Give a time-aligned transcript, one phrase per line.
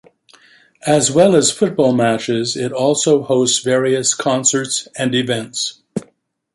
[0.87, 5.83] As well as football matches, it also hosts various concerts and events.